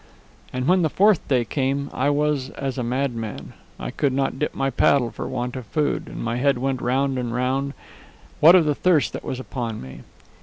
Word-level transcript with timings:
"And 0.51 0.67
when 0.67 0.81
the 0.81 0.89
fourth 0.89 1.27
day 1.27 1.45
came, 1.45 1.91
I 1.93 2.09
was 2.09 2.49
as 2.57 2.79
a 2.79 2.83
madman. 2.83 3.53
I 3.79 3.91
could 3.91 4.13
not 4.13 4.39
dip 4.39 4.55
my 4.55 4.71
paddle 4.71 5.11
for 5.11 5.27
want 5.27 5.55
of 5.55 5.67
food; 5.67 6.07
and 6.07 6.23
my 6.23 6.37
head 6.37 6.57
went 6.57 6.81
round 6.81 7.19
and 7.19 7.31
round, 7.31 7.75
what 8.39 8.55
of 8.55 8.65
the 8.65 8.73
thirst 8.73 9.13
that 9.13 9.23
was 9.23 9.39
upon 9.39 9.79
me. 9.79 10.01